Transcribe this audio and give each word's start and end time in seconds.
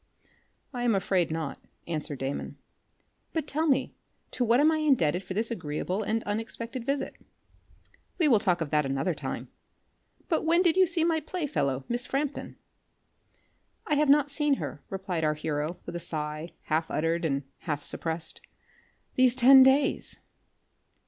"I 0.73 0.81
am 0.81 0.95
afraid 0.95 1.29
not," 1.29 1.59
answered 1.85 2.17
Damon. 2.17 2.57
"But 3.33 3.45
tell 3.45 3.67
me 3.67 3.93
to 4.31 4.43
what 4.43 4.59
am 4.59 4.71
I 4.71 4.77
indebted 4.77 5.21
for 5.23 5.35
this 5.35 5.51
agreeable 5.51 6.01
and 6.01 6.23
unexpected 6.23 6.83
visit?" 6.83 7.17
"We 8.17 8.27
will 8.27 8.39
talk 8.39 8.61
of 8.61 8.71
that 8.71 8.83
another 8.83 9.13
time. 9.13 9.49
But 10.27 10.43
when 10.43 10.63
did 10.63 10.75
you 10.75 10.87
see 10.87 11.03
my 11.03 11.19
play 11.19 11.45
fellow, 11.45 11.85
Miss 11.87 12.07
Frampton?" 12.07 12.55
"I 13.85 13.93
have 13.93 14.09
not 14.09 14.31
seen 14.31 14.55
her," 14.55 14.81
replied 14.89 15.23
our 15.23 15.35
hero 15.35 15.77
with 15.85 15.95
a 15.95 15.99
sigh 15.99 16.53
half 16.63 16.89
uttered, 16.89 17.23
and 17.23 17.43
half 17.69 17.83
suppressed, 17.83 18.41
"these 19.13 19.35
ten 19.35 19.61
days." 19.61 20.19